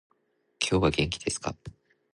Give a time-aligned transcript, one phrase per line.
[0.59, 1.55] 今日は元気ですか？